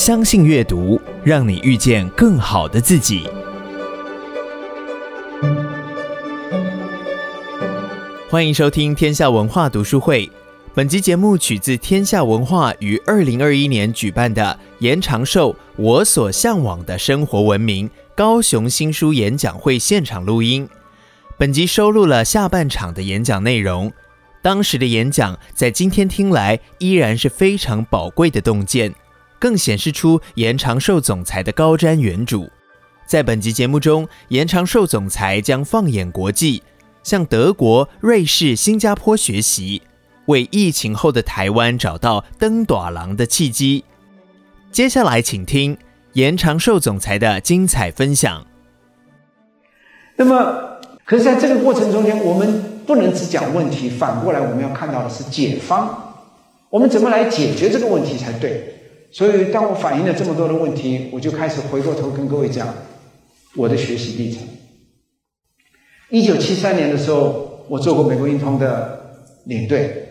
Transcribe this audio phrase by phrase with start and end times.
[0.00, 3.28] 相信阅读，让你遇见更好的自己。
[8.30, 10.26] 欢迎收听天下文化读书会。
[10.72, 20.66] 本集节目取自天下文化于二零二一年举办的延长寿“我所向往的生活文明”高雄新书演讲会现场录音。
[21.36, 23.92] 本集收录了下半场的演讲内容。
[24.40, 28.94] 当时的演讲在今天听来依然是非常宝贵的洞见，
[29.40, 32.48] 更显示出严长寿总裁的高瞻远瞩。
[33.04, 36.62] 在本集节目中，严长寿总裁将放眼国际，
[37.02, 39.82] 向德国、瑞士、新加坡学习。
[40.26, 43.84] 为疫情后的台湾找到登短廊的契机。
[44.70, 45.76] 接下来，请听
[46.12, 48.46] 严长寿总裁的精彩分享。
[50.14, 56.14] 那么，可是在这个过程中间，我们不能只讲问题，反过来我们要看到的是解方。
[56.68, 58.79] 我们怎么来解决这个问题才对？
[59.12, 62.72] 所以，当我反映了这么多的问题，我就开始回过头跟各位讲
[63.56, 64.42] 我的学习历程。
[66.10, 69.00] 一九七三年的时候，我做过美国运通的
[69.46, 70.06] 领队。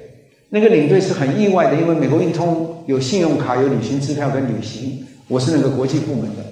[0.50, 6.44] 那个领队是很意外的，因为美国运通有信用卡、有旅行支票跟旅行，我是那个国际部门的。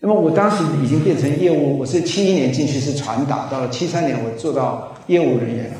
[0.00, 5.76] 那么我当时已经变成业务，我是七一年进去是传达，到了七三年我做到业务人员了。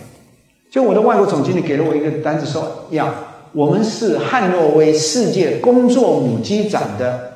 [0.71, 3.13] 就我的外国总经理给了我一个单子说，说呀，
[3.53, 7.33] 我们是汉诺威世界工作母鸡展的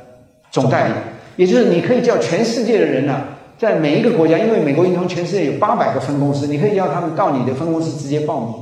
[0.51, 0.95] 总代理，
[1.37, 3.25] 也就是你可以叫全世界的人呢、
[3.59, 8.55] 在每一个国家，因为美国运通全世界有八百个分公司，你可以叫他们到你的分公司直接报名。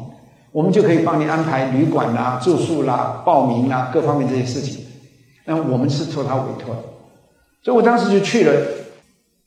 [0.50, 4.84] 我们就可以帮你安排旅馆啦、住宿啦、报名啦各方面这些事情。
[5.44, 6.80] 那我们是受他委托的，
[7.62, 8.52] 所以我当时就去了。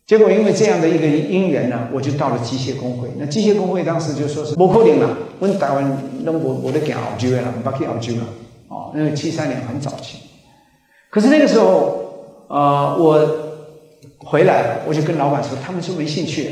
[0.07, 3.09] 结果因为这样的一个因缘呢，我就到了机械工会。
[3.17, 8.23] 那机械工会当时就说是不可能了，我们台湾那我我都讲澳洲了，不去澳洲了。
[8.67, 10.19] 哦，那个七三年很早期。
[11.09, 13.27] 可是那个时候，呃，我
[14.19, 16.51] 回来，我就跟老板说，他们是没兴趣的。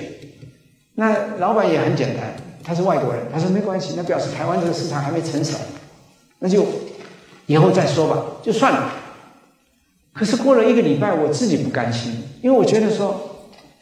[0.95, 2.33] 那老板也很简单。
[2.65, 5.57] 他是外国人，他说没关系，那表示台湾这个市场还没成熟，
[6.39, 6.65] 那就
[7.45, 8.89] 以后再说吧，就算了。
[10.13, 13.32] 可是过了一个礼拜，我自己不甘心，因为我觉得说，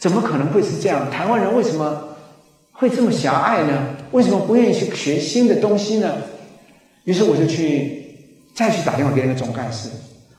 [0.01, 1.11] 怎么可能会是这样？
[1.11, 2.03] 台湾人为什么
[2.71, 3.95] 会这么狭隘呢？
[4.11, 6.11] 为什么不愿意去学新的东西呢？
[7.03, 8.17] 于是我就去
[8.55, 9.89] 再去打电话给那个总干事，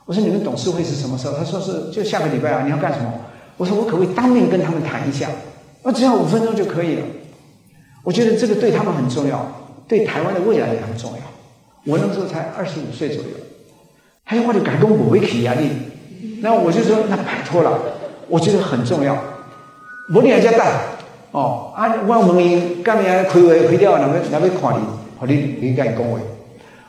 [0.05, 1.37] 我说你们董事会是什么时候？
[1.37, 3.13] 他说是就下个礼拜啊，你要干什么？
[3.55, 5.29] 我说我可不可以当面跟他们谈一下？
[5.81, 7.05] 我只要五分钟就可以了。
[8.03, 9.47] 我觉得这个对他们很重要，
[9.87, 11.19] 对台湾的未来也很重要。
[11.85, 13.29] 我那时候才二十五岁左右，
[14.25, 15.69] 还有我就改工不会起压力，
[16.41, 17.79] 那我就说那拜托了，
[18.27, 19.17] 我觉得很重要。
[20.11, 20.71] 我你还在带
[21.31, 21.93] 哦啊！
[22.07, 24.85] 我问伊干咩开会开掉，哪边哪边看你，
[25.19, 26.21] 好你你赶紧恭维。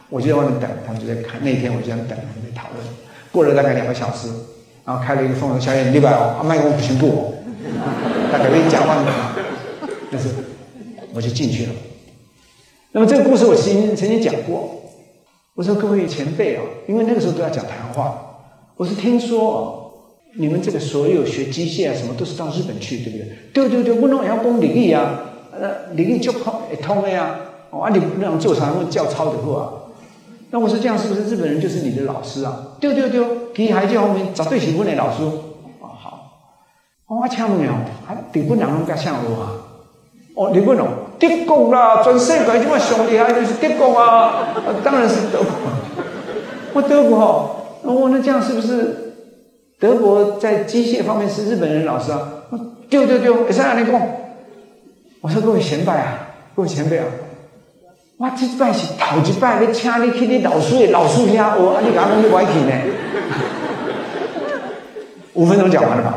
[0.08, 1.42] 我就在外面等，他们就在看。
[1.44, 2.84] 那天我就在等，他们在讨论。
[3.30, 4.28] 过了大概两个小时，
[4.84, 7.34] 然后开了一个凤凰小眼，礼拜哦，阿麦克不行过，
[8.32, 8.96] 大概跟你讲话，
[10.10, 10.28] 但是。
[11.16, 11.72] 我就进去了。
[12.90, 14.82] 那么这个故事我曾经曾经讲过。
[15.54, 18.18] 我说各位前辈啊，因为那个时候都要讲谈话。
[18.76, 19.83] 我是听说
[20.36, 23.28] 你们这个所有学机械啊什么都是到日本去，对不对？
[23.52, 25.20] 对对对，我弄要讲日语啊，
[25.52, 26.52] 呃，日语就通
[26.82, 27.36] 通的呀。
[27.70, 28.66] 哦，啊，你那样做啥？
[28.66, 29.64] 会教抄的货啊？
[30.50, 32.68] 那我说这样是不是日本人就是你的老师啊？
[32.80, 33.24] 对对对，
[33.54, 35.22] 其实还叫后面找对起问的老师。
[35.22, 36.36] 哦好，
[37.06, 37.72] 我请问哦，
[38.06, 39.52] 啊，日本人拢较像我啊？
[40.34, 40.84] 哦，日本人。
[41.16, 44.48] 德国啦，全世界这么兄弟，还就是德国啊！
[44.82, 45.46] 当然是德国。
[46.74, 47.50] 我德国哈，
[47.84, 49.03] 哦，那这样是不是
[49.78, 52.18] 德国在机械方面是日本人老师啊？
[52.88, 54.00] 对对对，会使安尼讲。
[55.20, 57.06] 我说各位前辈啊，各位前辈啊，
[58.18, 62.72] 我这摆是头一摆要请你去你老师的老师家，我啊，你刚刚去歪去呢？
[65.34, 66.14] 五分钟讲完了吧？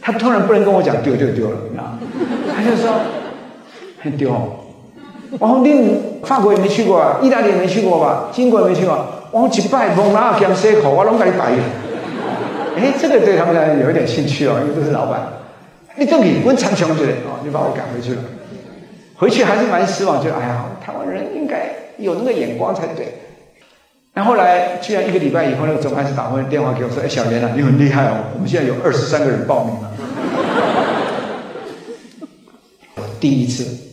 [0.00, 1.98] 他突然不能跟我讲丢丢丢了，你知道吗？
[2.56, 2.90] 他就说。
[4.00, 4.30] 很丢，
[5.40, 11.50] 然后你法国也没去过啊，意大利也没去过吧，英国也没去过，我去拜蒙拉江西口，我拢给你拜。
[12.78, 15.28] 哎，这个对他们来有一点兴趣哦，因为都是老板。
[15.96, 18.22] 你到底问长穷去哦，你把我赶回去了，
[19.16, 23.14] 回去还是蛮失望，就哎呀，台湾人应该有那个眼光才对。
[24.14, 29.92] 然后，来居然一个礼拜以后，那个总干事打回电话给我说：“哎，小严啊，你很厉害哦，我们现在有二十三个人报名了。”
[33.20, 33.84] 第一次。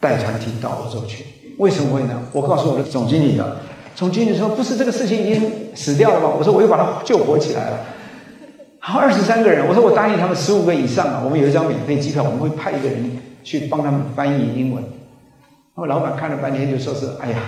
[0.00, 1.24] 带团体到欧洲去，
[1.58, 2.22] 为什么会呢？
[2.30, 3.56] 我告诉我的总经理了，
[3.96, 7.80] 总经理说：“不是这个事情已经死掉了吗？”我说：“我又把它救活起来了。”
[8.80, 14.82] 好，二十三个人，我说我答应他们十五个以上啊，我们有一张免费机票，我们会派一个人去帮他们翻译英文。
[14.82, 17.38] 然后老板看了半天就说是：“哎呀，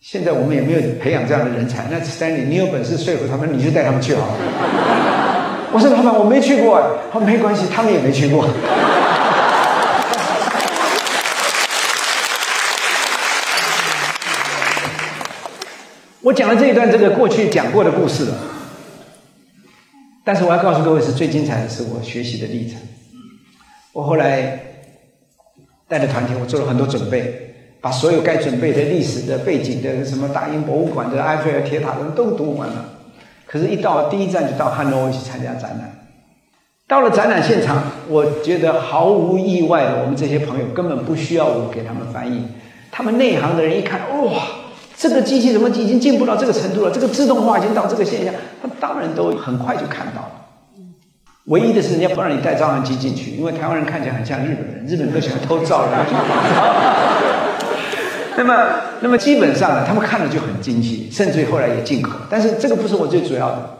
[0.00, 1.86] 现在我们也没有培养这样的人才。
[1.90, 4.32] 那 Stanley，你有本事说服他们，你就带他们去好了。
[5.72, 6.82] 我说老板，我没去过。
[7.12, 8.48] 他说没关系，他们也没去过。
[16.22, 18.34] 我讲了这一段这个过去讲过的故事了，
[20.32, 22.78] 但是我要告诉各位，是最精彩的是我学习的历程。
[23.92, 24.60] 我后来
[25.88, 32.90] 带着团体，我做了很多准备，把所有该准备的历史的背景的什么大英博物馆的埃菲尔铁塔的都读完了。
[33.44, 36.06] 可是，一到第一站就到汉诺威去参加展览。
[36.86, 42.46] 到了展览现场，我觉得毫无意外的，我们这些朋友根本不需要我给他们翻译，
[42.92, 44.44] 他们内行的人一看，哇！
[45.00, 46.90] 这个机器怎么已经进步到这个程度了？
[46.90, 50.32] 这个自动化已经到这个现象，他当然都很快就看到了。
[51.46, 55.86] 唯一的是，人家不让你带照相机进去，因为台湾人看起来很像日本人，日本人都喜欢偷照。
[58.36, 58.54] 那么，
[59.00, 62.10] 那么基本上，他们看了就很惊奇，甚至于后来也进口。
[62.28, 63.70] 但是这个不是我最主要的，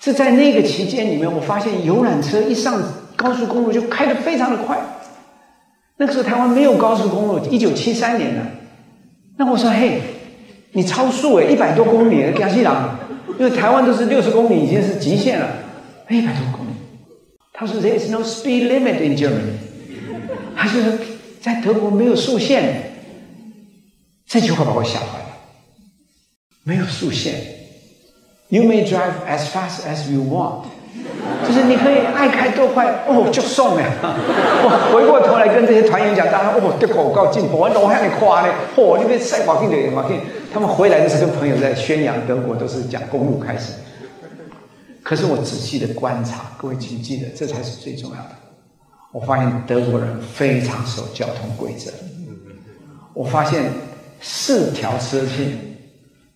[0.00, 2.82] 是在那个期间里面，我发现游览车一上
[3.14, 4.76] 高速公路就开得非常的快。
[5.98, 8.42] 那个时候台湾没有高速公路，一九七三年呢。
[9.36, 10.02] 那我说，嘿。
[10.76, 12.70] 你超速诶，一百多公里，江西人，
[13.38, 15.48] 因为台湾都是六十公里已经是极限了，
[16.10, 16.70] 一百多公里。
[17.54, 19.56] 他说：“There is no speed limit in Germany。”
[20.54, 20.82] 他说
[21.40, 22.92] ：“在德国没有速限。”
[24.28, 25.38] 这句话把我吓坏了。
[26.62, 27.36] 没有速限
[28.50, 30.66] ，You may drive as fast as you want。
[31.46, 33.90] 就是你可以爱开多快哦，就送呀！
[34.02, 40.20] 我回过头来跟这些团员讲，大家哦，这个我告进步，我老喊你夸呢，嚯，你别赛马进的马进。
[40.52, 43.72] 他们回来的时候，跟朋友在宣扬德国都是讲公路开始。
[45.02, 48.30] 可是我仔细的观察，各位请记得，这才是最重要的。
[49.12, 51.90] 我发现德国人非常守交通规则。
[53.14, 53.64] 我发现
[54.20, 55.58] 四条车线，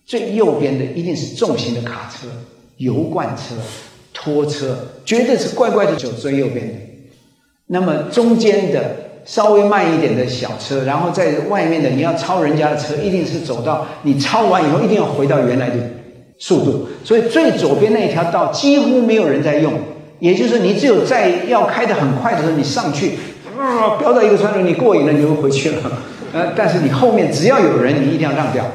[0.05, 2.27] 最右边的一定是重型的卡车、
[2.77, 3.55] 油罐车。
[4.23, 6.73] 拖车绝对是乖乖的走最右边的，
[7.67, 8.95] 那么中间的
[9.25, 15.75] 稍微慢一点的小车，然后在外面的你要超人家的车，一定是走到你超完以后，一定要回到原来的
[16.37, 16.87] 速度。
[17.03, 19.73] 所以最左边那一条道几乎没有人在用，
[20.19, 23.13] 也就是你只有在要开得很快的时候，你上去，
[23.57, 25.91] 啊，飙到一个川流，你过瘾了，你就回去了。
[26.33, 28.65] 呃，但是你后面只要有人，你一定要让掉。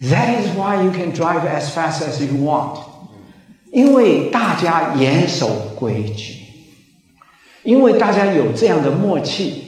[0.00, 2.78] That is why you can drive as fast as you want.
[3.72, 6.36] 因为大家严守规矩，
[7.62, 9.64] 因为大家有这样的默契。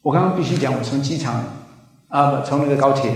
[0.00, 1.44] 我刚刚必须讲，我从机场
[2.08, 3.12] 啊不，从那个高铁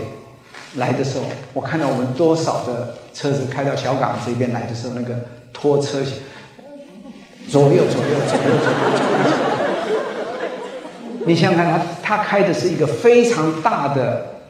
[0.75, 5.15] 来的时候，我看到我们多少的车子开到小港这边来的时候，那个
[5.53, 6.03] 拖车
[7.49, 8.71] 左右左右左右左右左
[9.25, 9.31] 右。
[11.27, 14.41] 你想想看，他他开的是一个非常大的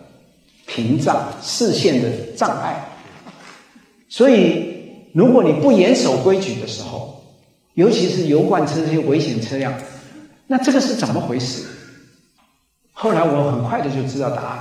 [0.66, 2.84] 屏障，视线的障碍，
[4.08, 4.75] 所以。
[5.16, 7.22] 如果你不严守规矩的时候，
[7.72, 9.72] 尤其是油罐车这些危险车辆，
[10.46, 11.62] 那这个是怎么回事？
[12.92, 14.58] 后来我很快的就知道答案，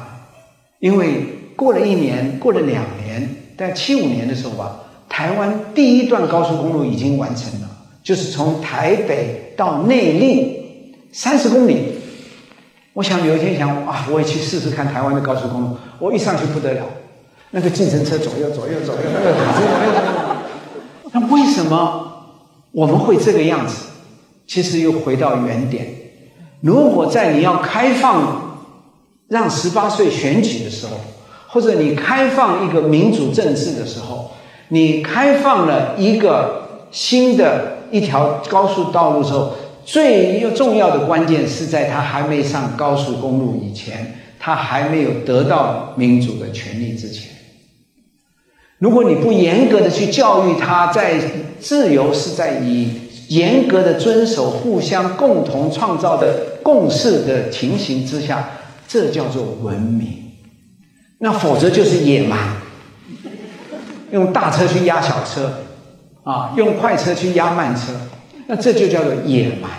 [0.79, 1.25] 因为
[1.57, 4.79] 过了一年，过了两年，在七五年的时候吧，
[5.09, 7.69] 台湾第一段高速公路已经完成了，
[8.01, 11.95] 就是从台北到内坜三十公里。
[12.93, 15.77] 我想有一天想啊，我也去试试看台湾的高速公路。
[15.99, 16.85] 我一上去不得了，
[17.51, 20.24] 那个计程车左右左右左右，那个卡车左右。
[21.15, 22.11] 那为什么
[22.73, 23.85] 我们会这个样子？
[24.45, 25.87] 其实又回到原点。
[26.59, 28.59] 如果在你要开放
[29.29, 30.91] 让十八岁选举的时候，
[31.47, 34.31] 或者你开放一个民主政治的时候，
[34.67, 39.53] 你开放了一个新的一条高速道路的时候，
[39.85, 47.34] 最重要的关键是在他还没上高速公路以前，他还没有得到民主的权利之前。
[48.85, 51.19] 如果你不严格的去教育他，在
[51.59, 52.87] 自由是在以
[53.29, 58.47] 严格的遵守、互相共同创造的共识的情形之下，
[58.87, 60.09] 这叫做文明。
[61.17, 62.37] 那否则就是野蛮，
[64.11, 65.51] 用大车去压小车，
[66.23, 67.91] 啊，用快车去压慢车，
[68.45, 69.71] 那这就叫做野蛮。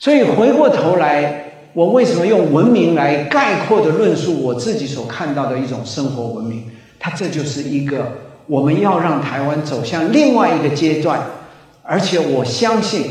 [0.00, 6.64] 所以回过头来，我为什么用文明来概括的论述我自己所看到的一种生活文明？
[7.00, 8.12] 它这就是一个
[8.46, 11.20] 我们要让台湾走向另外一个阶段，
[11.82, 13.06] 而且我相信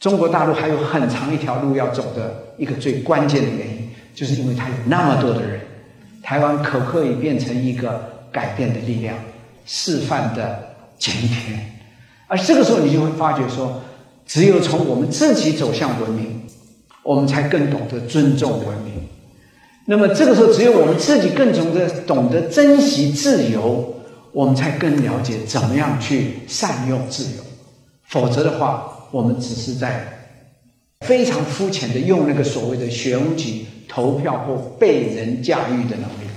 [0.00, 5.60] 中国大陆还有很长一条路要走的一个最关键的原因，就是因为它有那么多的人，
[6.22, 9.16] 台湾可不可以变成一个改变的力量，
[9.64, 11.78] 示范的前天。
[12.26, 13.80] 而这个时候你就会发觉说，
[14.26, 16.42] 只有从我们自己走向文明，
[17.04, 19.06] 我们才更懂得尊重文明。
[19.84, 27.42] 那么这个时候，只有我们自己更懂得懂得珍惜自由，我们才更了解怎么样去善用自由。
[28.04, 30.06] 否则的话，我们只是在
[31.00, 36.30] 非常肤浅的用那个所谓的选举、投票或被人驾驭的能力。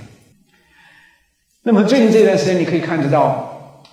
[1.62, 3.84] 那么最近这段时间，你可以看得到，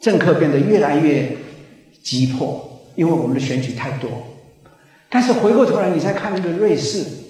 [0.00, 1.34] 政客变得越来越
[2.02, 4.10] 急迫，因为我们的选举太多。
[5.08, 7.24] 但是回过头来，你再看那个瑞士。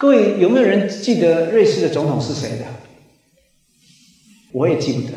[0.00, 2.64] 各位有没有人记得瑞士的总统是谁的？
[4.50, 5.12] 我也记不得，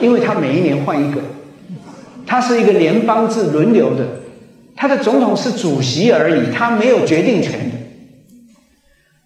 [0.00, 1.20] 因为他每一年换一个，
[2.26, 4.06] 他是一个联邦制轮流的，
[4.74, 7.76] 他的总统是主席而已，他没有决定权的。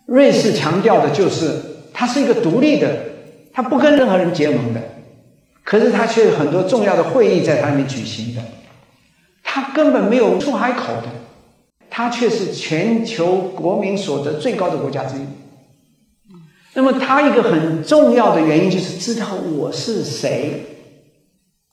[0.06, 1.54] 瑞士强调的就是
[1.94, 3.04] 他是一个独立的，
[3.52, 4.82] 他不跟任何人结盟的，
[5.62, 8.42] 可是他却有很多重要的会议在他那里举行的，
[9.44, 11.19] 他根本没有出海口的。
[12.00, 15.20] 它却是全球国民所得最高的国家之一。
[16.72, 20.64] 那么，它一个很重要的原因就是知道我是谁。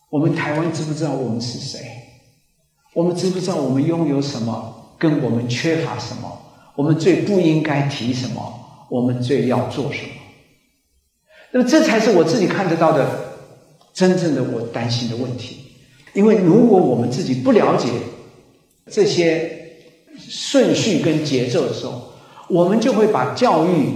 [0.09, 1.79] 我们台湾知不知道我们是谁？
[2.93, 6.41] 我们知不知道我们拥有什么，跟我们缺乏什么？
[6.75, 8.85] 我们最不应该提什么？
[8.89, 10.09] 我们最要做什么？
[11.51, 13.07] 那么，这才是我自己看得到的
[13.93, 15.71] 真正的我担心的问题。
[16.13, 17.87] 因为如果我们自己不了解
[18.91, 19.66] 这些，
[20.17, 22.13] 顺序跟节奏的时候，
[22.47, 23.89] 我们就会把教育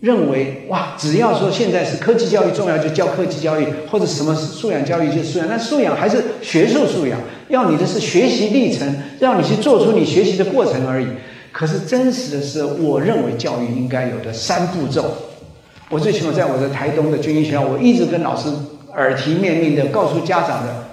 [0.00, 5.48] 认为哇，只要说现在是科技教育重要，就教科技教育，或者什么素养教育就素养。
[5.48, 11.06] 那素养还是学术素养，要你的是学习历程，让你去做出你学习的过程而已。
[11.52, 15.04] 可是真实的是，我认为教育应该有的三步骤。
[15.88, 18.48] 我最起码在我的台东的军医学校，我一直跟老师
[18.92, 20.84] 耳提面命的告诉家长的，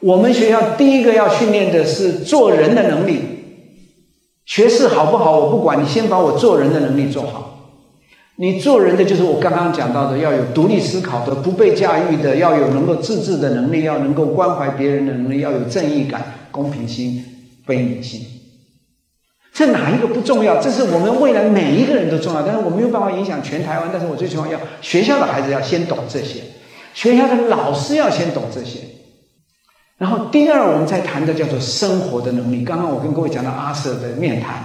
[0.00, 3.37] 我们学校第一个要训练的是做人的能力。
[4.48, 7.76] 学识好不好，我不管，你先把我做人的能力做好。
[8.36, 17.22] 你做人的就是我刚刚讲到的，要有独立思考的、不被驾驭的，要有能够自治的能力，要能够关怀别人的能力，要有正义感、公平心、
[17.66, 18.22] 悲悯心。
[19.52, 20.56] 这哪一个不重要？
[20.62, 23.90] 这是我们未来每一个人都重要，但是我没有办法影响全台湾。
[23.92, 26.40] 但是我最起码要学校的孩子要先懂这些，
[26.94, 28.78] 学校的老师要先懂这些。
[29.98, 32.64] 然后第二，我们在谈的叫做生活的能力。
[32.64, 34.62] 刚刚我跟各位讲到阿 Sir 的面谈，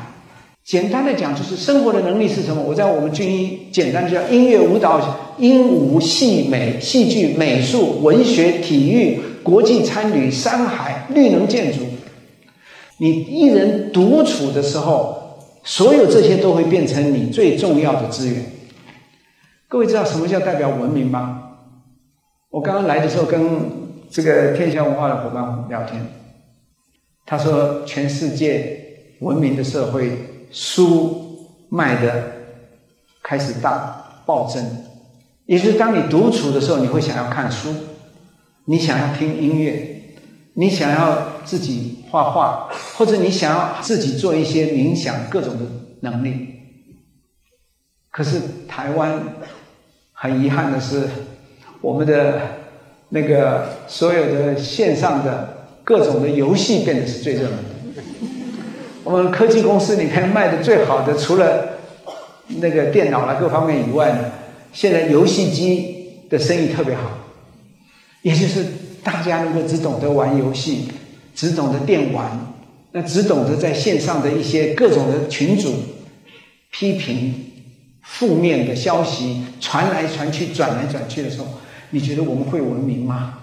[0.63, 2.61] 简单的讲就是生活的能力是什么？
[2.61, 11.79] 我在我们军医简单的叫音乐、舞蹈、音舞、戏美、戏剧、美术、文学、体育、国际参旅、山海、绿能建筑。
[12.99, 18.45] 你一人独处的时候，所有这些都会变成你最重要的资源。
[19.67, 21.41] 各位知道什么叫代表文明吗？
[22.51, 23.81] 我刚刚来的时候跟。
[24.13, 26.05] 这个天下文化的伙伴聊天，
[27.25, 28.79] 他说：“全世界
[29.21, 30.15] 文明的社会，
[30.51, 32.31] 书卖的
[33.23, 34.63] 开始大暴增，
[35.47, 37.73] 也就是当你独处的时候，你会想要看书，
[38.65, 39.99] 你想要听音乐，
[40.53, 45.65] 你想要自己画画，或者你想要自己做一些冥想各种的
[46.01, 46.49] 能力。
[48.11, 49.19] 可是台湾
[50.11, 51.09] 很遗憾的是，
[51.81, 52.39] 我们的。”
[53.13, 58.01] 那个所有的线上的各种的游戏变得是最热门的。
[59.03, 61.77] 我们科技公司里面卖的最好的，除了
[62.47, 64.31] 那个电脑啦各方面以外呢，
[64.71, 67.19] 现在游戏机的生意特别好。
[68.23, 68.65] 也就是
[69.03, 70.87] 大家如果只懂得玩游戏，
[71.35, 72.55] 只懂得电玩，
[72.93, 75.71] 那只懂得在线上的一些各种的群组
[76.71, 77.35] 批评、
[78.01, 81.45] 负面的消息传来传去、转来转去的时候。
[81.93, 83.35] 你觉得我们会文明吗？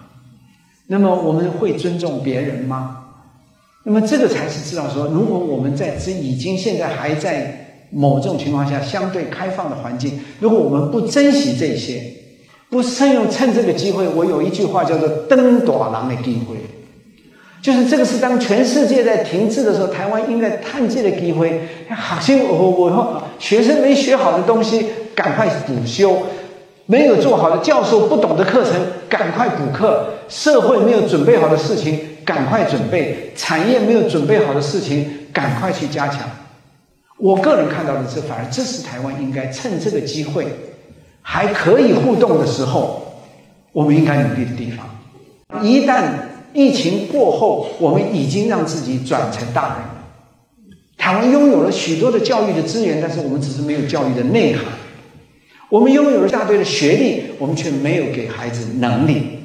[0.89, 2.97] 那么我们会尊重别人吗？
[3.85, 12.03] 那么这个才是知道说，如果我们在这已经现在还在某种情况下相对开放的环境，如果我们不珍惜这些，
[12.69, 16.57] 不趁用趁这个机会，我有一句话叫做“登大人的机会”，
[17.63, 26.21] 就是这个是当全世界在停滞的时候，台湾应该趁这个机会，好像我我学生没学好的东西，赶快补修。
[26.91, 28.73] 没有做好的教授不懂的课程，
[29.09, 36.29] 赶快补课；社会没有准备好的事情，赶快准备；产业没有准备好的事情，赶快去加强。
[37.17, 40.49] 我个人看到的是，反而这是台湾应该趁这个机会
[41.23, 43.01] 还可以互动的时候，
[43.71, 45.65] 我们应该努力的地方。
[45.65, 46.03] 一旦
[46.53, 49.95] 疫情过后，我们已经让自己转成大人了。
[50.99, 54.65] 台湾拥有了许多的教育的资源，但是我们只是没有教育的内涵。
[55.71, 59.39] 我们拥有了一大堆的学历，我们却没有给孩子能力。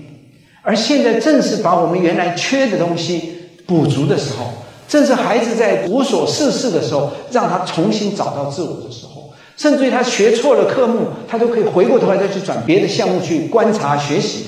[0.63, 3.33] 而现在正是把我们原来缺的东西
[3.67, 4.51] 补足的时候，
[4.87, 14.45] 正是孩子在无所事事的时候，让他重新找到自我的时候，甚至于他学错了科目，他都可以回过头来再去转别的项目去观察学习。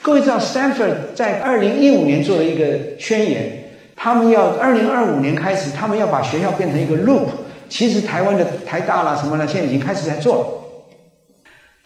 [0.00, 2.64] 各位知道，Stanford 在二零一五年做了一个
[2.98, 7.26] 宣言，他们要二零二五年开始，他们要把学校变成一个 loop。
[7.68, 10.46] 其实台湾的台大啦什么的，现在已经开始在做了。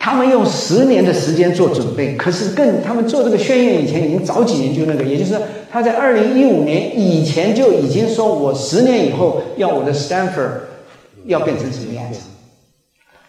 [0.05, 5.41] 他们用十年的时间做准备，可是更他们做这个宣言以前已经早几年就那个，也就是说
[5.73, 10.51] 他在二零一五年以前就已经说，我十年以后要我的 Stanford
[11.25, 12.21] 要变成什么样子。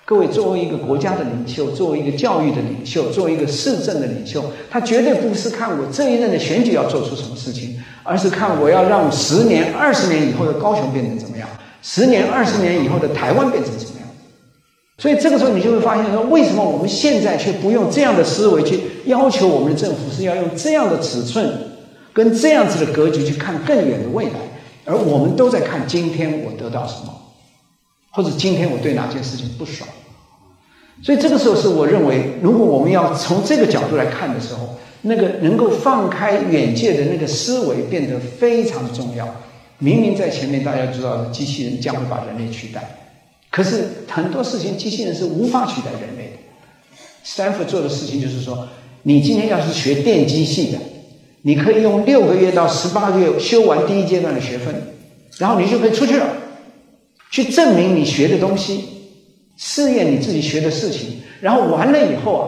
[0.04, 11.48] 各位，作为一个国家的领袖，作为一个教育的领袖，作为一个市政的领袖，他绝对不是看我这一任的选举要做出什么事情，而是看我要让十年、二十年以后的高雄变成怎么样，
[11.82, 13.95] 十年、二十年以后的台湾变成怎么样。
[14.98, 21.52] 所以这个时候，你就会发现说，为什么我们现在却不用这样的思维去要求我们的政府是要用这样的尺寸
[22.14, 24.40] 跟这样子的格局去看更远的未来，
[24.86, 27.14] 而我们都在看今天我得到什么。
[28.12, 29.90] 或者今天我对哪件事情不爽，
[31.04, 34.70] 所以这个时候是我认为，如果我们要从这个角度来看的时候，
[35.02, 39.28] 那个能够放开远见的那个思维变得非常重要。
[39.80, 43.05] 明明在前面大家知道，机器人将会把人类取代，
[43.56, 46.38] 可是很多事情机器人是无法取代人类的。
[47.26, 48.68] Stanford 做的事情就是说，
[49.04, 50.78] 你今天要是学电机系的，
[51.44, 54.76] 你可以用六个月到十八个月修完第一阶段的学分，
[55.38, 56.28] 然后你就可以出去了。
[57.32, 58.84] 去证明你学的东西，
[59.56, 62.44] 试验你自己学的事情，然后完了以后啊，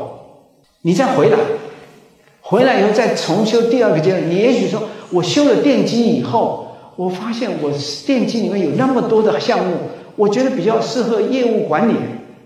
[0.82, 1.38] 你再回来，
[2.42, 4.30] 回来以后再重修第二个阶段。
[4.30, 7.72] 你也许说，我修了电机以后，我发现我
[8.06, 9.74] 电机里面有那么多的项目，
[10.18, 11.94] 我觉得比较适合业务管理、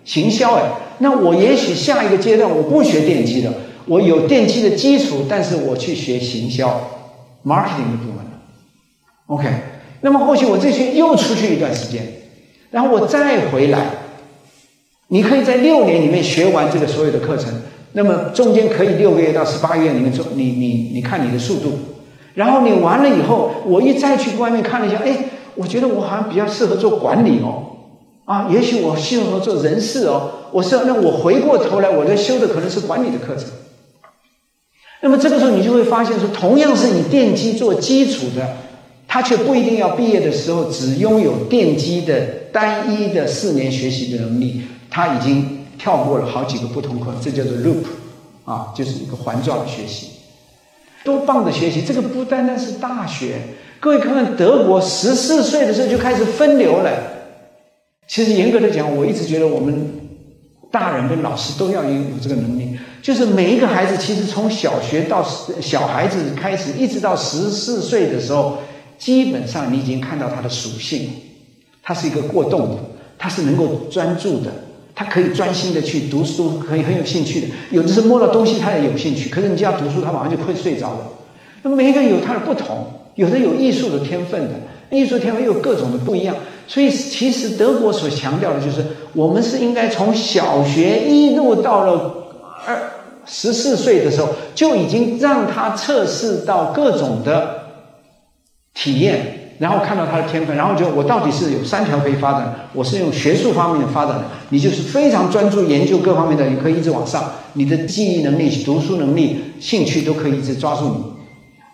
[0.06, 0.54] 行销。
[0.58, 0.62] 哎，
[1.00, 3.52] 那我也许下一个阶段我不学电机了，
[3.88, 6.68] 我有电机的基础，但是我去学行销、
[7.44, 8.22] marketing 的部分。
[9.26, 9.50] OK，
[10.02, 12.06] 那么或许我这学又出去一段时间。
[12.70, 13.86] 然后我再回来，
[15.10, 17.52] 你可以在六年里面学完这个所有的课程，
[17.92, 21.74] 那么中间可以六个月到十八个月里面做，你你你看你的速度，
[22.34, 25.18] 然后你完了以后，我一再去外面看了一下，哎，
[25.56, 27.64] 我觉得我好像比较适合做管理哦，
[28.26, 33.46] 啊，也许我适合做人事哦，我是那我回过头来，我在修的可能是管理的课程，
[35.02, 38.58] 那么这个时候你就会发现说，同样是你电机做基础的。
[39.14, 42.22] 他却不一定要毕业的时候只拥有电机的
[42.54, 47.84] 单一的四年学习的能力，他已经跳过了好几个不同课，这叫做 loop，
[48.46, 50.12] 啊，就是一个环状的学习，
[51.04, 51.82] 多棒的学习！
[51.82, 53.36] 这个不单单是大学，
[53.80, 56.92] 各位看看德国十四岁的时候就开始分流了。
[58.08, 59.90] 其实严格的讲，我一直觉得我们
[60.72, 65.26] 大人跟老师都要有有这个能力，就是每一个孩子其实从小学到
[65.62, 68.58] 小孩子开始，一直到十四岁的时候。
[69.02, 71.10] 基本上你已经看到他的属性，
[71.82, 72.78] 他是一个过动的，
[73.18, 74.52] 他是能够专注的，
[74.94, 77.48] 他可以专心的去读书，可以很有兴趣的。
[77.72, 81.08] 有的是摸到东西他也有兴趣，可是你叫他读书，他马上就会睡着了。
[81.64, 84.54] 那么每一个人有他的不同，有的有艺术的天分的，
[84.90, 86.36] 艺术天分又有各种的不一样。
[86.68, 92.28] 所以其实德国所强调的就是，我们是应该从小学一路到了
[92.66, 92.78] 二
[93.26, 97.60] 十四岁的时候，就已经让他测试到各种的。
[98.74, 102.68] 体验，然后看到他的天分，然后就我到底是有三条可以发展。
[102.74, 107.24] 我是用学术方面的发展的，你就是非常专注研究各方面的，你可以一直往上。
[107.54, 110.96] 你的记忆能力、读书能力、兴趣都可以一直抓住你。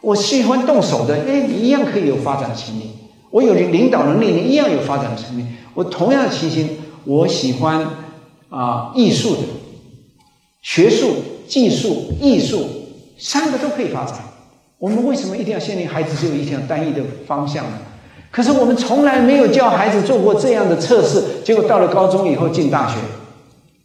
[0.01, 2.91] 我喜欢动手的，哎，一样可以有发展的潜力。
[3.31, 5.45] 我有领导能力，你一样有发展的潜力。
[5.73, 6.71] 我同样的情形，
[7.05, 7.87] 我喜欢
[8.49, 9.43] 啊艺术的，
[10.61, 11.15] 学术、
[11.47, 12.67] 技术、艺术
[13.17, 14.17] 三个都可以发展。
[14.79, 17.77] 我们为什么一定要限定孩子只有一条单一的方向呢？
[18.29, 22.97] 可是我们从来没有叫孩子做过这样的测试，结果到了高中以后进大学，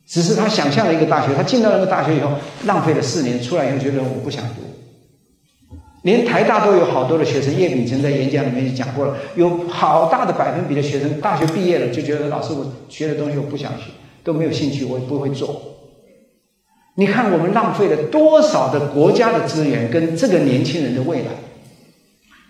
[0.06, 2.32] 只是他想象了一个大学，他进到那个大学以后
[2.66, 4.62] 浪费了四年，出来以后觉得我不想读。
[6.02, 13.84] 连台大都有好多的学生，叶秉成在演讲里面就讲过了，有好大的百分比的学生大学毕业了就觉得老师我学的东西我不想学，
[14.24, 15.71] 都没有兴趣，我也不会做。
[16.94, 21.30] 你看，我们浪费了多少的国家的资源跟这个年轻人的未来，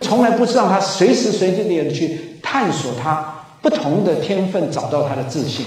[0.00, 5.64] 从来不知道他随时随地的去探索他不同的天分，找到他的自信。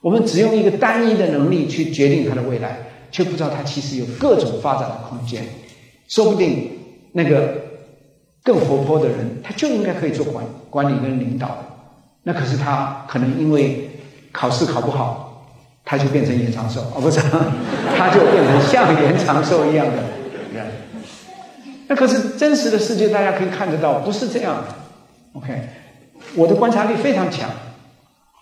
[0.00, 2.78] 我们只用一个单一的能力去决定他的未来，
[3.10, 5.44] 却不知道他其实有各种发展的空间。
[6.08, 6.70] 说不定
[7.12, 7.54] 那个
[8.42, 11.58] 更活泼的人，他就应该可以做管管理跟领导。
[12.22, 13.90] 那可是他可能因为
[14.32, 15.21] 考试考不好。
[15.92, 17.20] 他就变成延长寿哦，不是，
[17.98, 19.96] 他就变成像延长寿一样的
[20.54, 20.64] 人。
[21.86, 24.64] 那可是真实的世界，大家可以看得到，不是这样的。
[25.34, 25.52] OK，
[26.34, 27.50] 我的观察力非常强，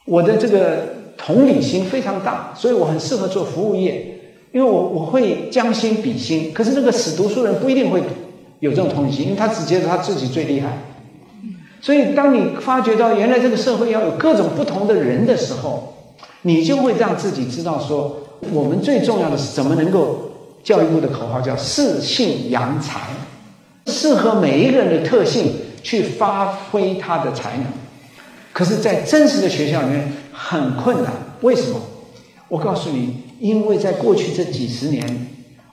[0.04, 4.20] 我的这个同理心非常大，所以我很适合做服务业，
[4.52, 6.52] 因为我我会将心比心。
[6.54, 8.00] 可是那个死读书人不一定会
[8.60, 10.68] 有这种同理心，因为他只觉得他自己最厉害。
[11.80, 15.96] 所以当你发觉到原来这个社会要有各种不同的人的时候，
[16.42, 18.16] 你就会让自己知道说，
[18.52, 20.30] 我们最重要的是怎么能够，
[20.64, 23.00] 教育部的口号叫适性扬才，
[23.86, 27.66] 适合每一个人的特性去发挥他的才能。
[28.52, 31.80] 可是，在真实的学校里面很困难，为什么？
[32.48, 35.28] 我告诉你，因为在过去这几十年，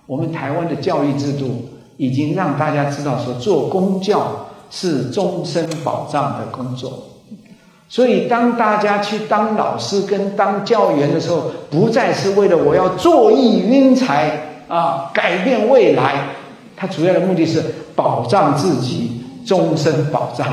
[0.06, 1.66] 我们台湾的教育制度
[1.98, 7.04] 已经让大家知道说，做公教是终身保障的工作。
[7.90, 16.28] 所以，当大家去当老师跟当教员的时候，不再是为了我要坐育英才啊，改变未来，
[16.76, 17.64] 他主要的目的是
[17.96, 20.46] 保障自己终身保障。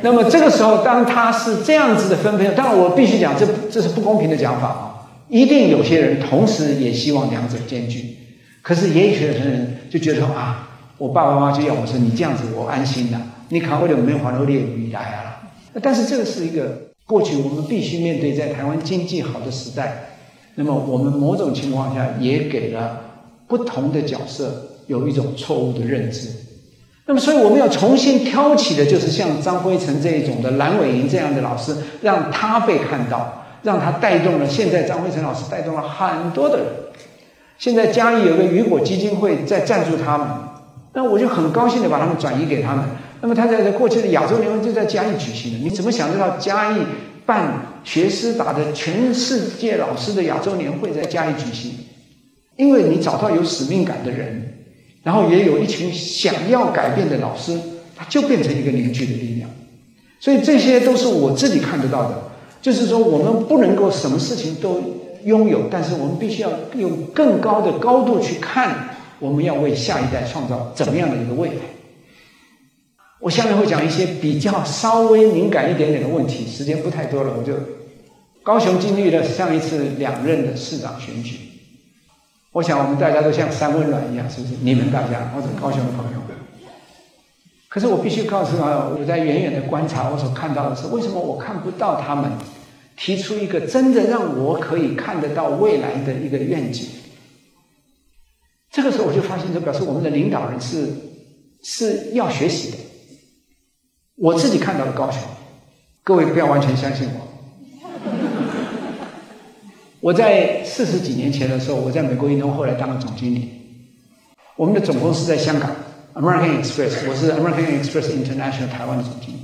[0.00, 4.90] 那么这个时候，当他是这样子的分配，当然我必须讲，这这是不公平的讲法啊！
[5.28, 8.16] 一定有些人同时也希望两者兼具，
[8.62, 15.43] 可是也有些人就觉得说啊，我爸爸妈妈就要我说你这样子，我安心了，你考不了没有还到列语来啊！
[15.82, 20.06] 但是这个是一个过去我们必须面对，在台湾经济好的时代，
[20.54, 23.00] 那么我们某种情况下也给了
[23.46, 26.28] 不同的角色有一种错误的认知。
[27.06, 34.48] 那么，所以我们要重新挑起的，就是像张辉成这一种的蓝伟莹这样的老师，让他被看到，让他带动了。
[34.48, 36.66] 现在张辉成老师带动了很多的人。
[37.58, 40.26] 现在嘉义有个雨果基金会在赞助他们，
[40.94, 42.84] 那我就很高兴的把他们转移给他们。
[43.24, 46.82] 那么他在过去的亚洲年会就在嘉义举行的，你怎么想得到嘉义
[47.24, 51.72] 办学思达的全世界老师的亚洲年会在嘉义举行？
[52.56, 54.50] 因为你找到有使命感的人。
[55.02, 57.58] 然后也有一群想要改变的老师，
[57.96, 59.48] 他就变成一个凝聚的力量。
[60.20, 62.22] 所以这些都是我自己看得到的。
[62.60, 64.82] 就是说，我们不能够什么事情都
[65.24, 71.54] 拥有，但是我们必须要用更高的高度去看，我们要为下一代创造怎么样的一个未来。
[73.24, 77.54] 我下面会讲一些比较稍微敏感一点点的问题，时间不太多了，我就
[78.42, 81.38] 高雄经历了上一次两任的市长选举。
[82.52, 84.52] 我想我们大家都像三温暖一样，是不是？
[84.60, 86.20] 你们大家或者高雄的朋友。
[87.66, 92.30] 可是我必须告诉他，我在远远的观察，我所看到的是，为什么我看不到他们
[92.94, 96.88] 提出一个真的让我可以看得到未来的一个愿景？
[98.70, 100.88] 这个时候我就发现，就表示我们的领导人是
[101.62, 102.76] 是要学习的。
[104.16, 105.20] 我自己看到的高雄，
[106.02, 107.26] 各位不要完全相信我。
[110.00, 113.50] 我在四十几年前的时候，我在美国运通后来当了总经理。
[114.56, 115.70] 我们的总公司在香港
[116.14, 119.38] ，American Express，我是 American Express International 台湾的总经理。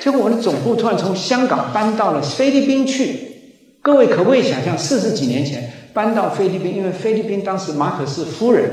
[0.00, 3.26] 结果我的总部突然从香港搬到了菲律宾去。
[3.82, 8.70] 各位可不可以想象，四十几年前搬到菲律宾，因为菲律宾当时马可仕夫人，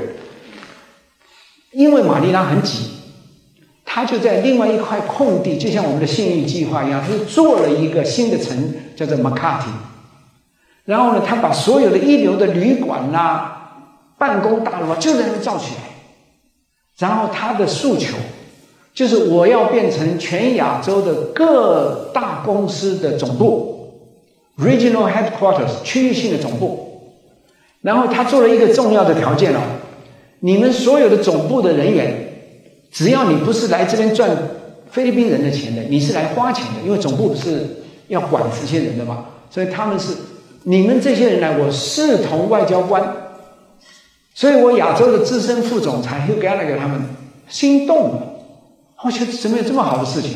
[1.72, 2.90] 因为马尼拉很挤，
[3.94, 9.68] 他就在另外一块空地，就像我们的信义计划一样，他就做了一个新的城，叫做 Makati。
[10.84, 13.52] 然后呢，他把所有的一流的旅馆呐、
[14.18, 15.82] 办公大楼啊，就在那造起来。
[16.98, 18.16] 然后他的诉求
[18.92, 23.92] 就是我要变成全亚洲的各大公司的总部
[24.58, 27.12] （regional headquarters） 区域性的总部。
[27.80, 29.60] 然后他做了一个重要的条件哦，
[30.40, 32.33] 你们所有的总部的人员，
[32.94, 34.30] 只要你不是来这边赚
[34.90, 40.14] 菲律宾人的钱的，你是来花钱的，因为总部不是要管这些人的嘛，所以他们是。
[40.66, 43.02] 你们这些人来，我视同外交官，
[44.32, 47.02] 所以我亚洲的资深副总裁 Huganag 他们
[47.50, 48.22] 心动了。
[49.04, 50.30] 我觉得怎么有这么好的事情？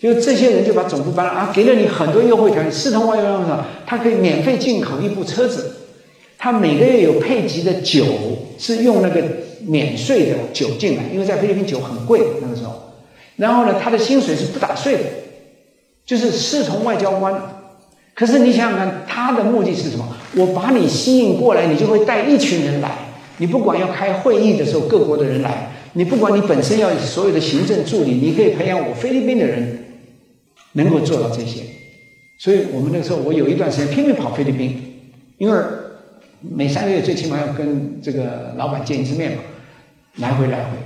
[0.00, 5.70] 就这些人就把总部搬了啊，给了你很多优惠条件，视同外交官，他可以免费进口一部车子，
[6.38, 8.06] 他每个月有配给的酒
[8.58, 9.22] 是用那个
[9.66, 12.94] 免税的酒进来，因为在菲律宾酒很贵那个时候。
[13.36, 15.00] 然后呢，他的薪水是不打税的，
[16.04, 17.40] 就是视同外交官。
[18.14, 20.08] 可是你想想看，他的目的是什么？
[20.36, 22.90] 我把你吸引过来，你就会带一群人来。
[23.36, 29.84] 你不管要开会议的时候，各国的人来；你不管你本身要所有的行政助理，你可以培养我菲律宾的人，
[30.72, 31.62] 能够做到这些。
[32.40, 34.82] 所以我们那个时候，我有一段时间拼命跑菲律宾，
[35.38, 35.56] 因为
[36.40, 39.42] 每三个月最起码要跟这个老板见一次面嘛，
[40.16, 40.78] 来回来回。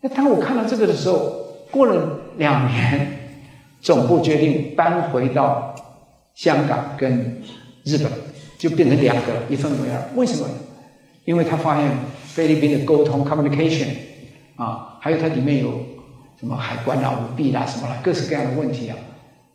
[0.00, 3.06] 那当我看到这个的时候，过了两年，
[3.80, 5.74] 总部决定搬回到。
[6.34, 7.42] 香港跟
[7.82, 8.06] 日本
[8.56, 10.08] 就变成两个，一分为二。
[10.14, 10.46] 为什么？
[11.24, 11.90] 因为他发现
[12.28, 13.88] 菲律宾的沟通 （communication）
[14.54, 15.84] 啊，还有它里面有
[16.38, 18.96] 什么海关啊、舞弊啦、什么啦，各式各样的问题啊。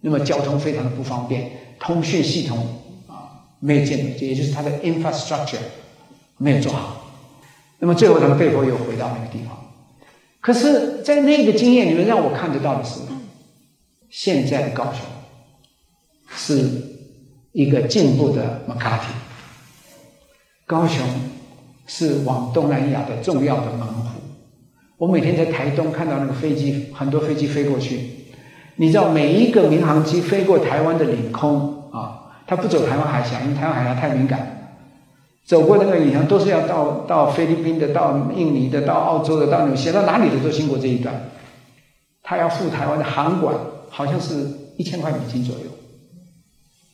[0.01, 2.67] 那么交通非常的不方便，通讯系统
[3.65, 5.55] 没有建，也就是它的 infrastructure
[6.37, 7.13] 没有做好。
[7.79, 9.57] 那么最后他们被迫又回到那个地方。
[10.41, 12.99] 可是，在那个经验里面，让我看得到的是，
[14.09, 15.05] 现在的高雄
[16.29, 16.69] 是
[17.53, 19.13] 一个进步的 Macati。
[20.65, 21.05] 高雄
[21.87, 24.19] 是往东南亚的重要的门户。
[24.97, 28.09] 我每天在台东看到那个飞机，很多飞机飞过去。
[28.75, 31.82] 你知道，每一个民航机飞过台湾的领空
[32.45, 34.49] 他，不走台湾海峡，因为台湾海峡太敏感。
[35.45, 41.29] 走过那个领空都是要到到菲律宾的、到印尼的、到澳洲的、到纽西兰，到哪里的都经过这一段。
[42.21, 43.53] 他要付台湾的航管，
[43.89, 45.63] 好像是一千块美金左右。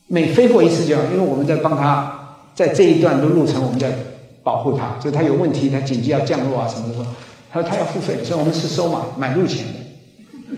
[0.08, 3.92] 每飞过一次就要，因为我们在帮他，在这一段的路程，我们在
[4.42, 7.06] 保护他，所以他有问题，他紧急要降落啊什么的时候，
[7.52, 10.56] 他说他要付费，所以我们是收嘛，买路钱的。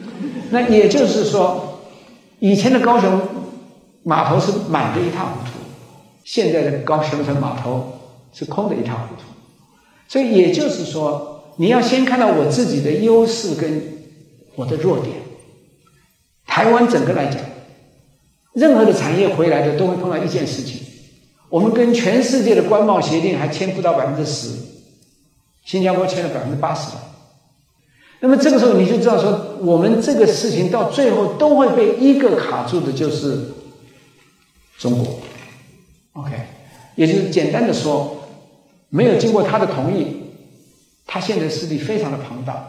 [0.51, 1.81] 那也就是说，
[2.39, 3.21] 以前的高雄
[4.03, 5.51] 码头是满的一塌糊涂，
[6.25, 7.93] 现在的高雄城码头
[8.33, 9.23] 是空的一塌糊涂。
[10.09, 13.83] 所以也就是说，你要先看到我自己的优势跟
[14.57, 15.17] 我的弱点。
[16.47, 17.41] 台湾整个来讲，
[18.53, 20.81] 任何的产业回来的都会碰到一件事情，
[21.49, 24.51] 我们跟全世界的关贸协定还签不到百分之十，
[25.65, 26.91] 新加坡签了百分之八十。
[28.21, 33.39] 那么这个时候你就知道说，我们这个事情到最后都会被一个卡住的，就是
[34.83, 35.21] 中国。
[36.15, 36.33] OK，
[36.97, 38.17] 也就是简单的说，
[38.89, 40.07] 没有经过他的同意，
[41.07, 42.69] 他现在势力非常的庞大。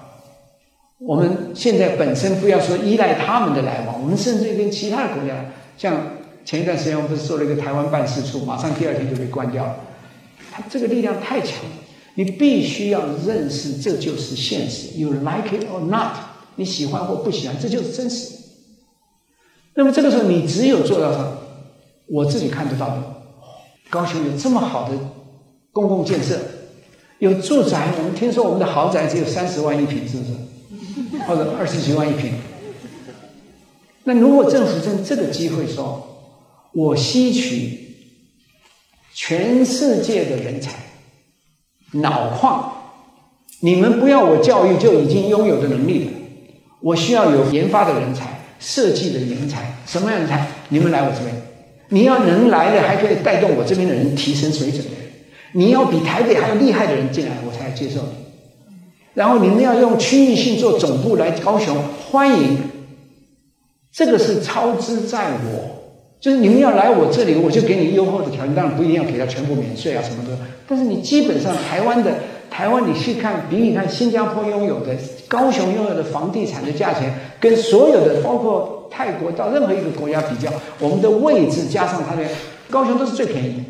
[1.00, 5.46] 我们现在本身不要说依赖他们的来往，我们甚至跟其他的国家，
[5.76, 6.00] 像
[6.46, 9.76] 前一段时间我们不是做了一个台湾办事处，马上第二天就被关掉了。
[10.52, 11.58] 他这个力量太强。
[12.16, 15.00] 你必须要认识，这就是现实。
[15.00, 16.16] You like it or not？
[16.58, 18.36] 你喜欢或不喜欢，这就是真实。
[19.74, 21.38] 那么这个时候，你只有做到说，
[22.08, 23.04] 我自己看得到的，
[23.90, 24.98] 高雄有这么好的
[25.72, 26.38] 公共建设，
[27.20, 27.90] 有住宅。
[27.98, 30.34] 我们听说我们的豪宅只有三十万一平，是不是？
[31.26, 32.34] 或者二十几万一平？
[34.04, 36.06] 那如果政府趁这个机会说，
[36.74, 37.96] 我吸取
[39.14, 40.74] 全世界的人才。
[41.96, 42.74] 脑矿，
[43.60, 46.12] 你们不要我教育就已经拥有的能力了。
[46.82, 50.48] 我需要有研发的人才、设计的人才，什么样的人才？
[50.70, 51.43] 你们来我这边，
[51.94, 54.84] 你要能来的，还可以带动我这边的人提升水准。
[55.52, 58.26] 你要比台北还要厉害的人进来，我才接受你。
[59.14, 61.78] 然后你们要用区域性做总部来高雄，
[62.10, 62.58] 欢迎。
[63.92, 65.70] 这个是操之在我。
[66.20, 70.36] 就是你们要来我这里，我就给你优厚的条件，当然不一定要给他全部免税啊什么的。
[70.68, 72.16] 但是你基本上台湾的
[72.56, 74.96] 台湾，你去看比你看新加坡拥有的、
[75.28, 82.22] 高雄拥有的房地产的价钱，跟所有的包括泰国到任何一个国家比较，我们的位置加上它的
[82.70, 83.64] 高雄都是最便宜的。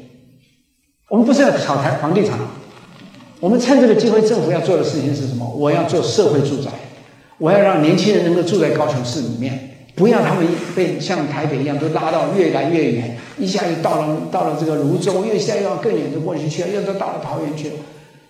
[1.08, 2.38] 我们不是要炒台房地产，
[3.40, 5.50] 我们趁这个机会，政府要做的事情是什么？
[5.58, 6.70] 我要做社会住宅，
[7.38, 9.70] 我要让年轻人能够住在高雄市里面。
[9.96, 17.76] 不要他们被像台北一样都拉到越来越远，一下又到了到了这个芦洲，又一下又要更远的过去去，又都到了桃园去了。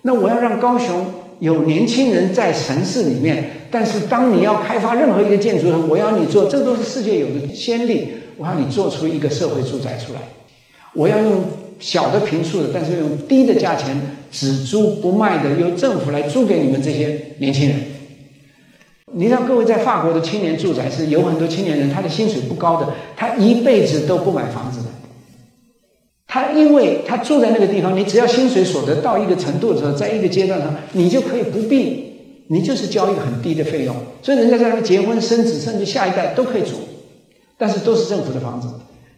[0.04, 1.06] 那我要让高雄
[1.40, 8.10] 有年轻人在城市里面，但是当你要开发任何一个建筑的时候，我要你做，这都是世界有的先例。
[8.38, 10.20] 我要你做出一个社会住宅出来，
[10.94, 11.44] 我要用
[11.80, 13.96] 小的坪数的，但是用低的价钱，
[14.32, 17.78] 只租不卖的，由政府来租给你们这些年轻人。
[19.14, 24.86] 你让各位在法国的青年住宅是有很多青年人，他的薪水不高的，他一辈子都不买房子的。
[26.34, 32.12] 他因为他住在那个地方，你只要薪水所得到一个程度的时候，在一个阶段上，你就可以不必，
[32.48, 36.72] 你就是交一个很低的费用，所以人家在那结婚生子，甚至下一代都可以住，
[37.56, 38.68] 但是都是政府的房子。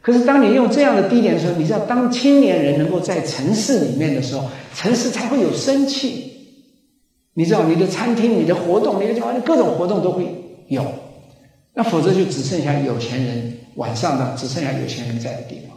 [0.01, 6.33] 可是当你用这样的低廉的时候，你知道，当青年人能够在城市里面的时候，城市才会有生气。
[7.35, 10.25] 你知道你的餐厅、你的活动、你的各种活动都会
[10.67, 10.85] 有，
[11.75, 15.74] 那否则就只剩下有钱人晚上呢，只剩下有钱人在的地方。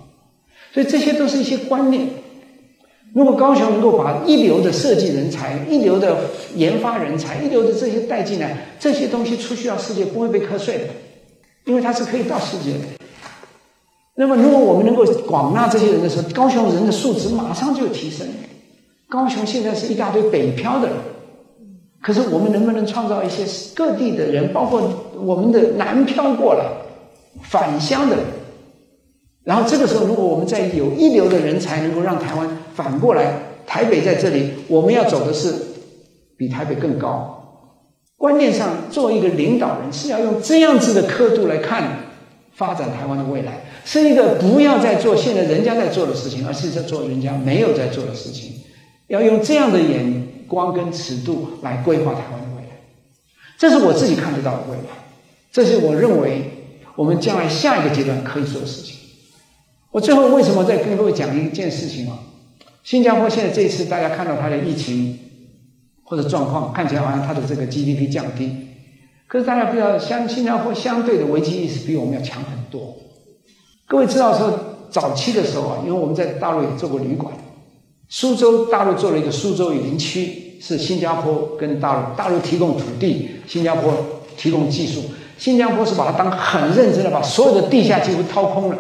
[0.79, 2.07] 所以这些都是一些观念。
[3.13, 6.17] 如果高雄能够把一流的设计人才、一流的
[6.55, 10.85] 研发人才、一流的这些带进来，这些东西出去到世界不会被瞌睡的，
[11.65, 12.79] 因为它是可以到世界的。
[14.15, 18.25] 那么如果我们能够广纳这些人的时候，高雄人的素质马上就提升。
[19.09, 20.97] 高雄现在是一大堆北漂的人。
[22.01, 26.67] 可是我们能不能创造一些各地的人，包括我们的南漂过来、
[27.43, 28.25] 返乡的人？
[29.49, 33.33] 然后这个时候，如果我们再有一流的人才，能够让台湾反过来，
[33.67, 35.55] 台北在这里，我们要走的是
[36.37, 37.65] 比台北更高。
[38.19, 42.11] 观念上，做一个领导人是要用这样子的刻度来看
[42.53, 48.53] 发展台湾的未来，是一个不要再做现在人家在做的事情，而是在做人家没有在做的事情。
[49.07, 52.83] 要用这样的眼光跟尺度来规划台湾的未来，
[53.57, 55.09] 这是我自己看得到的未来，
[55.51, 56.51] 这是我认为
[56.97, 58.98] 我们将来下一个阶段可以做的事情。
[59.91, 62.19] 我最后为什么再跟各位讲一件事情啊？
[62.83, 65.19] 新加坡现在这一次大家看到它的疫情
[66.05, 68.51] 或者状况，看起来好像它的这个 GDP 降低，
[69.27, 72.97] 可是大家不要，相新加坡相对的危机意识比我们要强很多。
[73.87, 77.33] 各位知道说早期的时候啊，因为我们在大陆也做过旅馆。
[78.11, 83.93] 苏州大陆做了一个苏州园区，是新加坡跟大陆，大陆提供土地，新加坡
[84.37, 85.03] 提供技术。
[85.37, 88.79] 新加坡是把它当很认真的，把所有的地下几乎掏空了，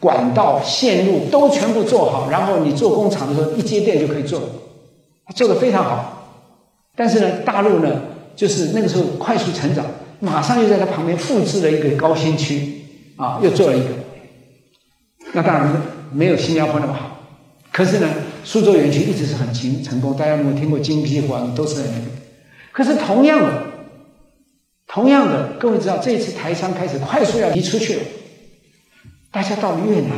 [0.00, 4.40] 管道、线路都全部做好，然后你做工厂的时候一接电就可以做，
[5.26, 6.40] 他做得非常好。
[6.96, 8.02] 但是呢，大陆呢，
[8.34, 9.84] 就是那个时候快速成长，
[10.20, 12.82] 马上又在它旁边复制了一个高新区，
[13.16, 13.88] 啊，又做了一个。
[15.32, 15.82] 那当然
[16.12, 17.20] 没有新加坡那么好，
[17.72, 18.08] 可是呢。
[18.44, 21.46] 苏州园区一直是很成成功，大家有没有听过金碧华？
[21.54, 22.04] 都是在那边。
[22.72, 23.62] 可是同样的，
[24.86, 28.02] 同样的，各位知道，这一次台商开始快速要移出去了。
[29.30, 30.10] 大家到越南，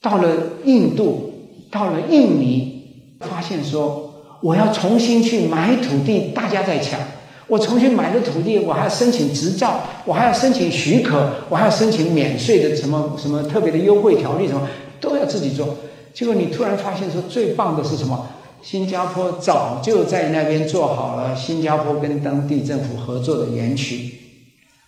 [0.00, 0.28] 到了
[0.64, 1.32] 印度，
[1.70, 2.82] 到了印尼，
[3.20, 6.98] 发现说我要重新去买土地，大家在抢。
[7.46, 14.68] 我重新买的土地，我还要申请执照，我还要申请许可，我还要申请免税的什么什么特别的优惠条例，什么
[15.00, 15.76] 都要自己做。
[16.14, 18.28] 结果你突然发现说，最棒的是什么？
[18.62, 24.12] 新加坡早就在那边做好了新加坡跟当地政府合作的园区，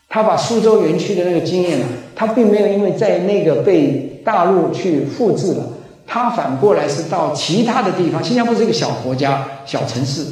[0.08, 5.64] 他把苏州园区的那个经验呢，他并没有因为在那个被大陆去复制了，
[6.06, 8.22] 他反过来是到其他的地方。
[8.22, 10.24] 新加坡是一个小国家、小城市，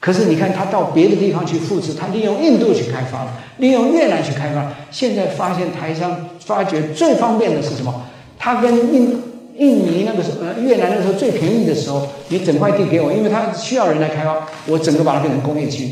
[0.00, 4.72] 可是你看他到别的地方去复制，他利用印度去开发了，利用越南去开发。
[4.90, 8.02] 现在发现台商发觉最方便的是什么？
[8.38, 9.22] 他跟印。
[9.58, 15.90] 印尼那个时候，呃，越南那时候最便宜的时候，你整块地给我，因为他需要人来开发，我整个把它变成工业区。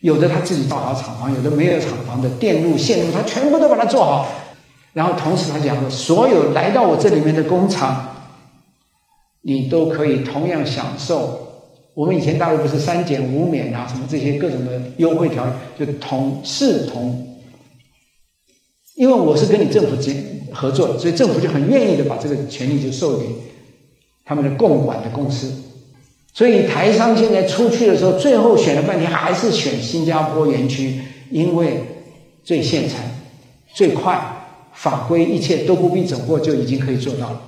[0.00, 4.26] 有的他自己造好厂房，有的没有厂房的电路线路，他全部都把它做好。
[4.92, 8.16] 然后同时他讲说，所有来到我这里面的工厂，
[9.42, 11.46] 你都可以同样享受。
[11.94, 17.26] 我们以前大陆不是三减五免啊，什么这些各种的优惠条例，就同视同。
[18.94, 19.96] 因为我是跟你政府
[20.52, 23.26] 合作，所以政府就很愿意的把这个权利就授给
[24.24, 25.52] 他们的共管的公司。
[26.32, 31.00] 所以台商现在出去的时候，最后选了半天还是选新加坡园区，
[31.30, 31.82] 因为
[32.44, 32.98] 最现成、
[33.74, 34.39] 最快，
[34.80, 37.40] 法规一切都不必走过就已经可以做到了。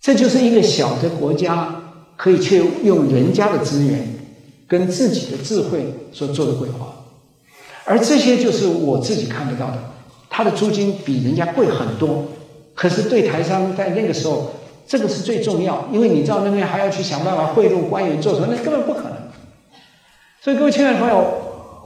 [0.00, 1.82] 这就是一个小的国家
[2.16, 4.08] 可以去用人家的资源
[4.66, 6.86] 跟自己的智慧所做的规划，
[7.84, 9.78] 而这些就是我自己看得到的。
[10.30, 12.24] 他的租金比人家贵很多，
[12.74, 14.50] 可是对台商在那个时候，
[14.86, 19.12] 这个是最重要，因为你知道那边还要去想办法贿赂官员做什么，那根本不可能。
[20.40, 21.22] 所以各位亲爱的朋友，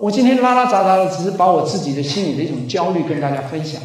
[0.00, 3.82] 我今天拉拉杂杂的，只是把我自己的心里的一种焦虑跟大家分享。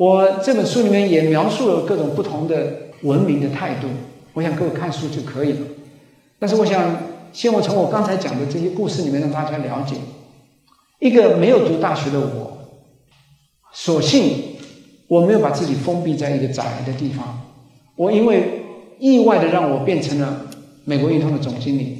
[0.00, 3.88] 我这本书里面也描述了各种不同的文明的态度，
[4.32, 5.58] 我想各位看书就可以了。
[6.38, 6.96] 但是我想，
[7.34, 9.96] 先我从我刚才讲的这些故事里面让大家了解，
[11.00, 12.80] 一个没有读大学的我。
[13.74, 14.56] 所幸
[15.06, 17.38] 我没有把自己封闭在一个窄的地方，
[17.94, 18.62] 我因为
[18.98, 20.46] 意外的让我变成了
[20.86, 21.98] 美国运通的总经理，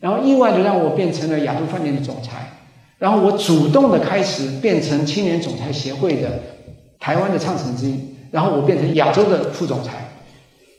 [0.00, 2.50] 然后意外的让我变成了亚洲饭店的总裁，
[2.96, 6.40] 然后我主动的开始变成青年总裁协会的
[7.02, 7.98] 台湾的创始人之一，
[8.30, 10.08] 然后我变成亚洲的副总裁，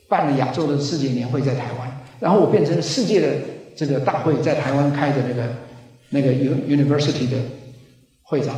[0.08, 3.28] 办了亚洲的世界年会在台湾，然后我变成了世界的
[3.76, 5.42] 这个大会在台湾开的那个
[6.08, 7.36] 那个 University 的
[8.22, 8.56] 会长。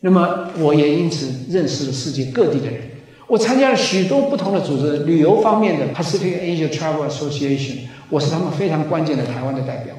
[0.00, 2.80] 那么我也因此认识了世界各地的人。
[3.26, 9.94] 我参加了许多不同的组织，旅游方面的 Pacific Asia Travel Association，我是他们非常关键的台湾的代表。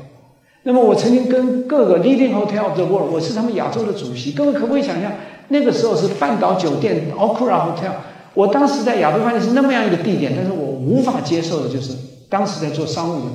[0.64, 4.32] 那么我曾经跟各个 Leading Hotel of the World，我是他们亚洲的主席。
[4.32, 5.12] 各位可不可以想象，
[5.50, 7.92] 那个时候是半岛酒店 Okura Hotel，
[8.34, 11.94] 我当时在亚洲饭店是那么样一个地点，但是我无法接受的就是
[12.30, 13.32] 当时在做商务的，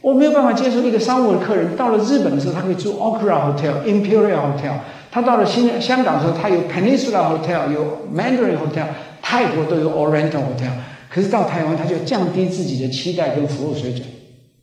[0.00, 4.74] 我没有办法接受一个商务的客人到了日本的时候，他可以住 Okura Hotel、Imperial Hotel。
[5.10, 8.86] 他到了新香港的时候，他有 Peninsula Hotel，有 Mandarin Hotel，
[9.20, 10.72] 泰国都有 Oriental Hotel。
[11.10, 14.02] 可是到台湾，他就降低自己的期待跟服务水准。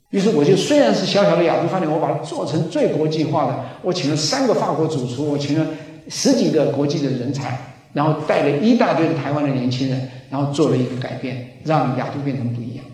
[0.10, 3.60] 于是我就虽然是小小的亚洲饭店，我把它做成最国际化的。
[3.84, 5.68] 我请了三个法国主厨，我请了
[6.08, 7.60] 十几个国际的人才，
[7.94, 12.86] 然后带了一大堆的台湾的年轻人，然后做了一个改变，让亚洲变成不一样。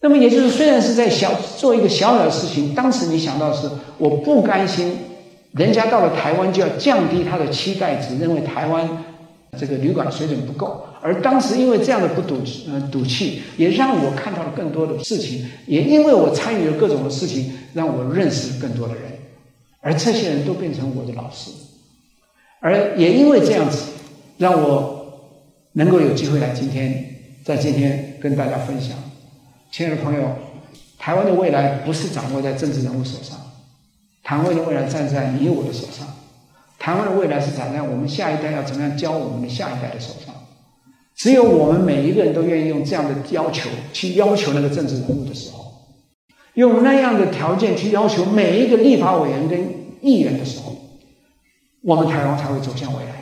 [0.00, 4.92] 那么也就是虽然是在小做一个小小的事情，当时你想到是我不甘心。
[5.52, 9.04] 人家到了台湾就要降低他的期待值，认为台湾
[9.56, 10.84] 这个旅馆的水准不够。
[11.00, 19.04] 而当时因为这样的不赌呃赌气，也让我看到了更多的事情，也因为我参与了各种的事情，让我认识更多的人，
[19.80, 21.52] 而这些人都变成我的老师，
[22.64, 23.82] 而也因为这样子，
[24.38, 25.20] 让我
[25.72, 27.04] 能够有机会来今天，
[27.44, 28.96] 在今天跟大家分享。
[29.70, 30.30] 亲爱的朋友，
[30.98, 33.36] 台湾的未来不是掌握在政治人物手上，
[34.22, 36.06] 台湾的未来站在你我的手上，
[36.78, 40.34] 台湾的未来是站在我们下一代要怎么样教我们的下一代的手上。
[41.14, 45.70] 只有我们每一个人都愿意用这样的要求去要求那个政治人物的时候，
[46.54, 49.60] 用那样的条件去要求每一个立法委员跟
[50.00, 50.73] 议员的时候，
[51.86, 53.12] 我们台湾才会走向未来。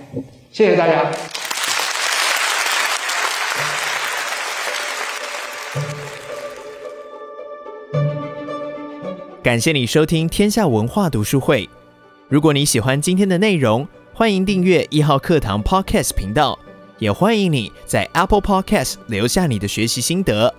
[0.53, 1.11] 谢谢大家。
[9.43, 11.69] 感谢你收听天下文化读书会。
[12.29, 16.57] 如果你喜欢今天的内容，欢迎订阅一号课堂 Podcast 频道。
[16.99, 20.55] 也欢迎你在 Apple Podcast 留下你的学习心得。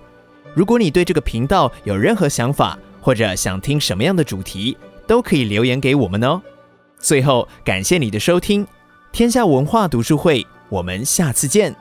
[0.52, 4.76] 如果你对这个频道有任何想法，或者想听什么样的主题，
[5.06, 6.42] 都可以留言给我们哦。
[7.04, 8.66] 最后，感谢你的收听，
[9.12, 11.76] 天下文化读书会，我们下次见。